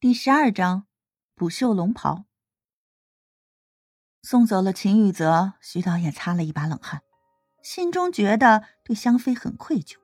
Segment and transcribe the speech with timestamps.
[0.00, 0.86] 第十二章，
[1.34, 2.26] 补绣龙袍。
[4.22, 7.02] 送走了秦宇泽，徐导演擦了一把冷汗，
[7.64, 9.96] 心中觉得对香妃很愧疚。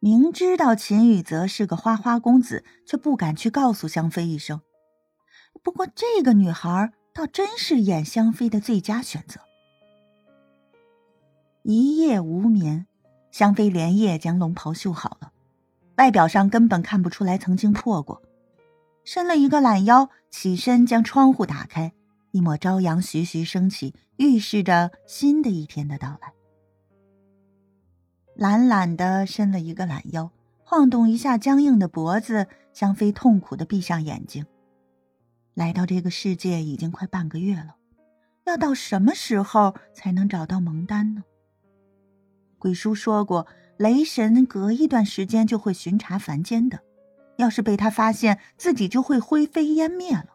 [0.00, 4.60] 明知道秦宇泽是个花花公子，却不敢去告诉香妃一声。
[5.62, 9.40] 不过这个女孩倒真是演香妃的最佳选择。
[11.62, 12.88] 一夜无眠，
[13.30, 15.30] 香妃连夜将龙袍绣好了，
[15.98, 18.20] 外表上根本看不出来曾经破过。
[19.04, 21.92] 伸了一个懒腰，起身将窗户打开，
[22.30, 26.32] 一抹朝阳徐徐升起，预示着新的一天的到来。
[28.34, 30.30] 懒懒的伸了一个懒腰，
[30.64, 34.46] 晃动一下僵硬的脖子，香妃痛苦的闭上眼睛。
[35.54, 37.76] 来到这个世界已经快半个月了，
[38.46, 41.24] 要到什么时候才能找到蒙丹呢？
[42.58, 43.46] 鬼叔说过，
[43.76, 46.80] 雷神隔一段时间就会巡查凡间的。
[47.42, 50.28] 要是被他发现，自己就会灰飞烟灭了。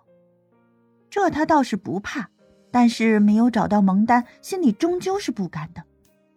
[1.09, 2.29] 这他倒是不怕，
[2.69, 5.81] 但是没有找到蒙丹，心里终究是不甘的。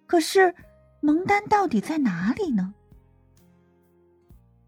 [0.07, 0.55] 可是，
[1.01, 2.73] 蒙丹到底在哪里呢？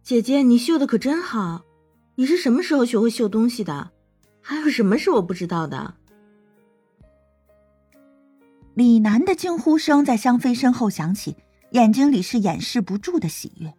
[0.03, 1.65] 姐姐，你绣的可真好！
[2.17, 3.93] 你是什么时候学会绣东西的？
[4.41, 5.95] 还有什么是我不知道的？
[8.75, 11.37] 李楠的惊呼声在香妃身后响起，
[11.71, 13.73] 眼睛里是掩饰不住的喜悦。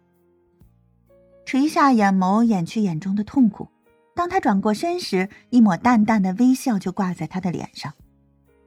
[1.44, 3.68] 垂下眼眸，掩去眼中的痛苦。
[4.14, 7.92] 当他转过身时，一抹淡淡的微笑就挂在他的脸上。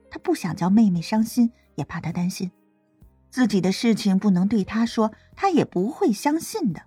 [0.10, 2.52] 他不想叫妹妹伤心，也怕她担心。
[3.30, 6.82] 自己的事情不能对她说，她也不会相信的。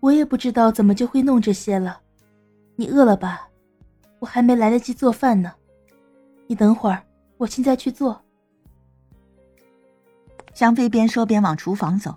[0.00, 2.00] 我也不知道怎么就会弄这些了。
[2.76, 3.48] 你饿了吧？
[4.20, 5.52] 我还没来得及做饭呢。
[6.46, 7.02] 你等会儿，
[7.36, 8.22] 我现在去做。
[10.52, 12.16] 香妃边说边往厨房走。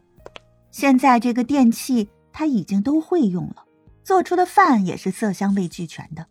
[0.72, 3.66] 现在这个电器他已经都会用了，
[4.04, 6.28] 做出的饭也是色香味俱全的。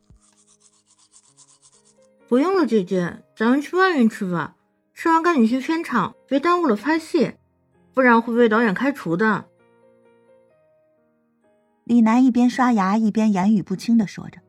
[2.29, 4.57] 不用了，姐姐，咱们去外面吃吧。
[4.95, 7.35] 吃完赶紧去片场，别耽误了拍戏，
[7.93, 9.45] 不然会被导演开除的。
[11.85, 14.41] 李楠一边刷牙一边言语不清的说着。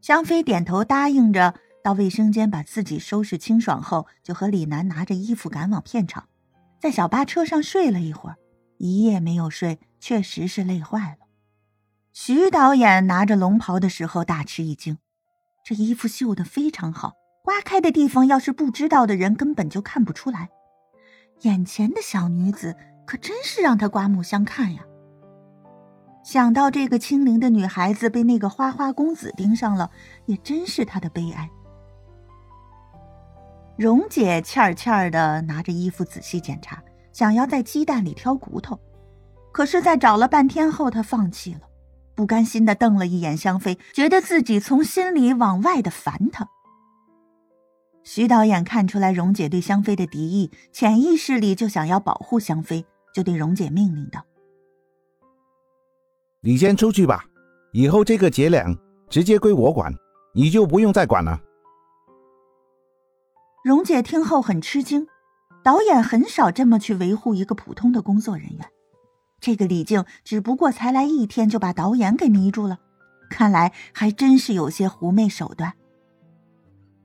[0.00, 6.28] 香妃点头答应着，到卫生间把自己收拾清爽后，就和李楠拿着衣服赶往片场。
[6.80, 8.36] 在小巴车上睡了一会儿，
[8.78, 11.26] 一夜没有睡，确实是累坏了。
[12.12, 14.96] 徐导演拿着龙袍的时候大吃一惊，
[15.62, 17.12] 这衣服绣的非常好，
[17.44, 20.48] 刮开的地方要是不知道的人根本就看不出来。
[21.42, 22.74] 眼前的小女子
[23.06, 24.82] 可真是让他刮目相看呀！
[26.24, 29.90] 想到这个清灵的女孩子被那个花花公子盯上了，
[30.24, 31.50] 也真是他的悲哀。
[33.80, 38.78] 蓉姐欠儿欠儿的拿着衣服仔细检查，想要在鸡蛋里挑骨头，
[39.52, 41.60] 可是，在找了半天后，她放弃了，
[42.14, 46.46] 不甘心的瞪了一眼香妃，觉得自己从心里往外的烦她。
[48.04, 54.22] 徐导演看出来蓉姐对香妃的敌意，潜意识里就想要保护香妃，就对蓉姐命令道
[56.44, 57.24] ：“你先出去吧，
[57.72, 58.76] 以后这个结两
[59.08, 59.90] 直接归我管，
[60.34, 61.40] 你就不用再管了。”
[63.62, 65.06] 蓉姐听后很吃惊，
[65.62, 68.66] 导演很少这么去维护一个普通的工作人员。
[69.38, 72.78] 这个李静只不过才来一天，就把导演给迷住了，
[73.28, 75.74] 看来还真是有些狐媚手段。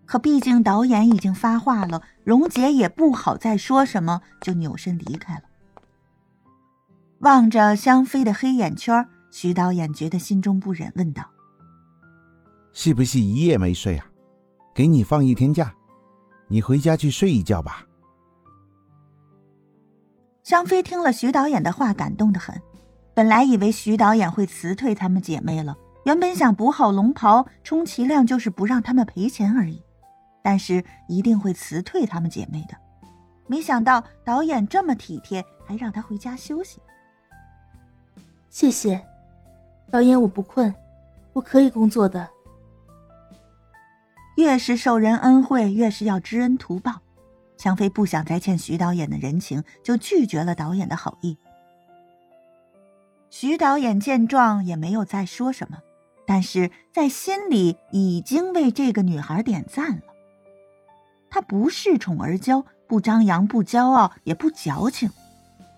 [0.05, 5.41] 可毕竟导演已经发话了，蓉姐也不好再说什么，就扭身离开了。
[7.19, 11.23] 望着香妃的黑眼圈，徐导演觉得心中不忍，问道
[12.71, 14.05] ：“是不是一夜没睡啊？
[14.73, 15.73] 给你放一天假。”
[16.47, 17.85] 你回家去睡一觉吧。
[20.43, 22.61] 香妃听了徐导演的话，感动的很。
[23.13, 29.81] 本来以为徐导演会辞退她们姐妹了，原本想补好龙袍，充其量就是不让他们赔钱而已。
[30.43, 32.77] 但是一定会辞退她们姐妹的。
[33.47, 36.79] 没想到导演这么体贴，还让她回家休息。
[38.49, 39.03] 谢谢，
[39.89, 40.73] 导演，我不困，
[41.33, 42.29] 我可以工作的。
[44.35, 47.01] 越是受人恩惠，越是要知恩图报。
[47.57, 51.37] 香妃不想再欠徐导演的人情，就拒绝了导演的好意。
[53.29, 55.77] 徐导演见状也没有再说什么，
[56.25, 60.01] 但是在心里已经为这个女孩点赞了。
[61.29, 65.09] 她不恃宠而骄，不张扬，不骄傲，也不矫情，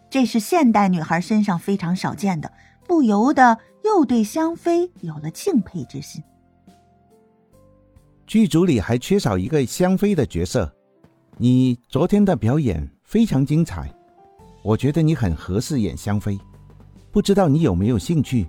[0.09, 2.51] 这是现代女孩身上非常少见的，
[2.87, 6.23] 不由得又对香妃有了敬佩之心。
[8.27, 10.69] 剧组里还缺少一个香妃的角色，
[11.37, 13.89] 你昨天的表演非常精彩，
[14.61, 16.37] 我觉得你很合适演香妃，
[17.09, 18.45] 不知道你有没有兴趣？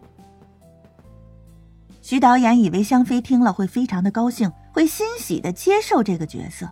[2.03, 6.69] 徐导演以为香妃听了会非常的高兴，会欣喜的接受这个角色。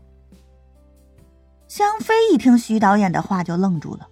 [1.68, 4.08] 香妃一听徐导演的话就愣住了，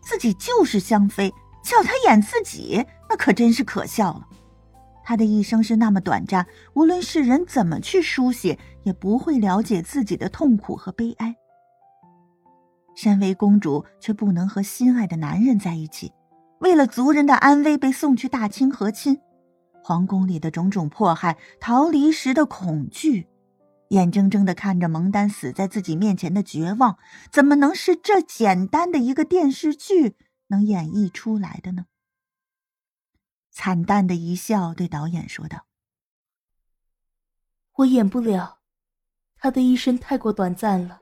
[0.00, 1.30] 自己就是香妃，
[1.62, 4.26] 叫她演自己，那可真是可笑了。
[5.08, 11.34] 她的一生是那么短暂，无论世人怎么去书写，也不会了解自己的痛苦和悲哀。
[12.94, 16.12] 身为公主，却不能和心爱的男人在一起，
[16.58, 19.18] 为了族人的安危被送去大清和亲，
[19.82, 23.28] 皇宫里的种种迫害，逃离时的恐惧。
[23.88, 26.98] 眼睁睁的看着蒙丹死在自己面前的绝望，
[27.32, 30.16] 怎么能是这简单的一个电视剧
[30.48, 31.86] 能演绎出来的呢？
[33.60, 35.66] 惨淡的一笑，对导演说道
[37.74, 38.60] ：“我演不了，
[39.36, 41.00] 他的一生太过短暂了，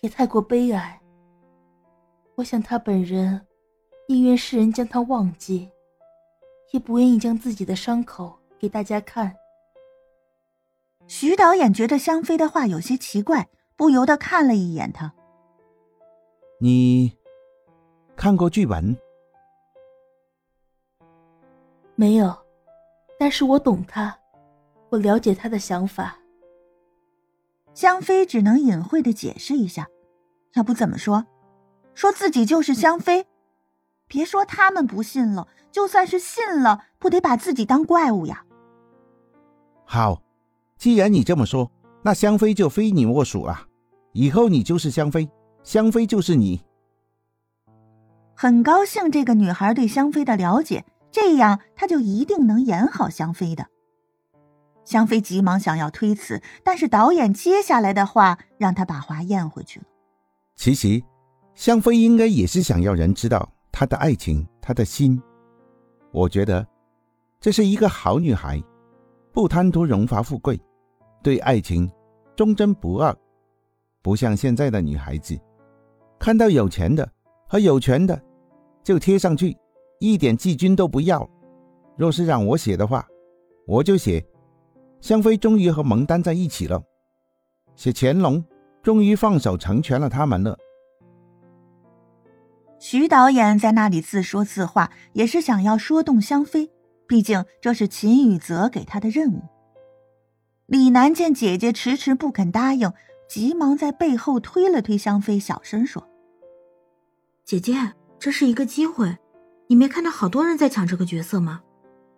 [0.00, 1.02] 也太过悲哀。
[2.36, 3.44] 我想他本人
[4.06, 5.68] 宁愿世人将他忘记，
[6.72, 9.34] 也不愿意将自己的伤口给大家看。”
[11.08, 15.12] 徐导演觉得香妃的话有些奇怪，不由得看了一眼他。
[16.60, 17.12] 你
[18.14, 18.96] 看过剧本？
[22.00, 22.34] 没有，
[23.18, 24.16] 但是我懂他，
[24.88, 26.16] 我了解他的想法。
[27.74, 29.86] 香妃只能隐晦的解释一下，
[30.54, 31.26] 要不怎么说，
[31.92, 33.26] 说自己就是香妃？
[34.06, 38.46] 别说他们不信了，就算是信了，不得把自己当怪物呀？
[39.84, 40.22] 好。
[40.78, 41.70] 既然你这么说，
[42.00, 43.66] 那香妃就非你莫属了。
[44.12, 45.28] 以后你就是香妃，
[45.62, 46.62] 香妃就是你。
[48.34, 53.66] 很高兴这个女孩对香妃的了解，这样她就一定能演好香妃的。
[54.84, 59.86] 香妃急忙想要推辞，但是导演接下来的话让她把话咽回去了。
[60.56, 61.02] 其实，
[61.54, 65.20] 香妃应该也是想要人知道她的爱情，她的心。
[66.12, 66.66] 我觉得，
[67.40, 68.60] 这是一个好女孩，
[69.32, 70.60] 不贪图荣华富贵。
[71.22, 71.90] 对爱情
[72.34, 73.14] 忠贞不二，
[74.02, 75.38] 不像现在的女孩子，
[76.18, 77.08] 看到有钱的
[77.46, 78.20] 和有权的
[78.82, 79.56] 就贴上去，
[80.00, 81.28] 一点季军都不要。
[81.96, 83.06] 若是让我写的话，
[83.66, 84.26] 我就写
[85.00, 86.82] 香妃终于和蒙丹在一起了，
[87.76, 88.42] 写乾隆
[88.82, 90.58] 终于放手成全了他们了。
[92.78, 96.70] 徐导演在那里自说自话，也是想要说动香妃，
[97.06, 99.42] 毕竟这是秦宇泽给他的任务。
[100.64, 102.90] 李楠见姐姐迟迟不肯答应，
[103.28, 106.08] 急忙在背后推了推香妃，小声说
[107.44, 107.74] ：“姐姐，
[108.18, 109.14] 这是一个机会，
[109.70, 111.60] 你没看到好多人在抢这个角色吗？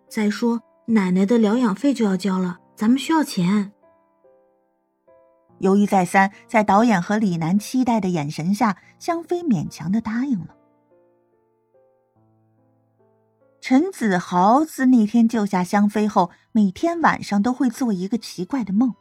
[0.09, 3.71] 再说奶奶的疗养费就要交了，咱们需要钱。”
[5.61, 10.57] 犹豫再三，在导演和李楠期待的眼神下，香妃勉强的答应了。
[13.61, 18.95] 陈子豪自那天救下香妃后，每天晚上都会做一个奇怪的梦，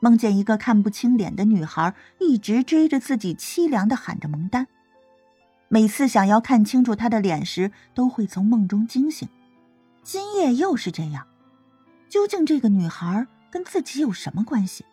[0.00, 4.66] 梦见一个看不清脸的女孩一直追着自己，凄凉的喊着蒙丹。
[5.68, 9.28] 每次想要看清楚她的脸时，都会从梦中惊醒。
[10.02, 11.26] 今夜又是这样，
[12.08, 14.84] 究竟这个女孩跟自己有什么关系？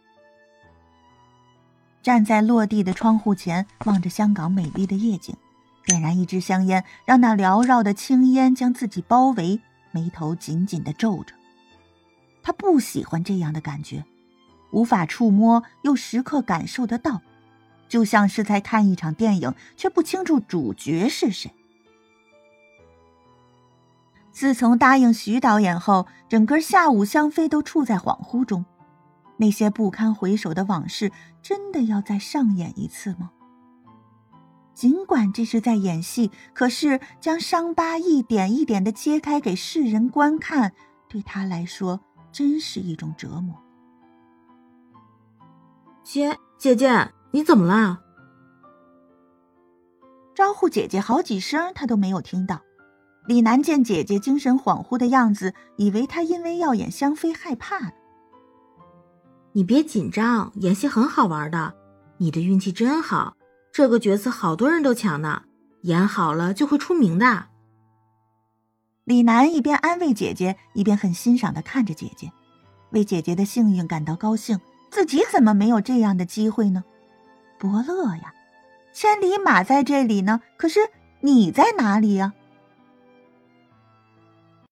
[2.01, 5.35] 站在落地的窗户前，望着香港美丽的夜景。
[5.85, 9.59] 点燃一支香烟，让那缭绕的青烟将自己包围，
[9.91, 11.35] 眉头紧紧的皱着。
[12.41, 14.03] 他不喜欢这样的感觉，
[14.71, 17.21] 无法触摸又时刻感受得到，
[17.87, 21.51] 就像是在看一场电影，却不清楚主角是谁。
[24.31, 28.65] 自从答应徐导演后，整个下午香妃都处在恍惚中，
[29.37, 31.11] 那些不堪回首的往事，
[31.41, 33.31] 真的要再上演一次吗？
[34.73, 40.73] 尽管这是在演戏，可是将伤疤一点一点的揭开给世人观看，
[41.07, 41.99] 对他来说
[42.31, 43.55] 真是一种折磨。
[46.01, 46.87] 姐姐姐，
[47.35, 47.99] 你怎么了？
[50.35, 52.61] 招呼姐姐好几声，她都没有听到。
[53.25, 57.91] 李楠见姐姐精神恍惚的样子，以为她因为要演香妃害怕了。
[59.53, 61.73] 你别紧张，演戏很好玩的，
[62.17, 63.35] 你的运气真好。
[63.71, 65.41] 这个角色好多人都抢呢，
[65.81, 67.47] 演好了就会出名的。
[69.05, 72.31] 李楠一边安慰姐姐，一边很欣赏的看着姐姐，
[72.91, 74.59] 为姐姐的幸运感到高兴。
[74.91, 76.83] 自己怎么没有这样的机会呢？
[77.63, 78.33] 伯乐呀，
[78.91, 80.81] 千里马在这里呢，可是
[81.21, 82.33] 你在哪里呀？